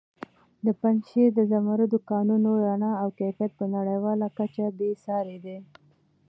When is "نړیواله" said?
3.75-4.27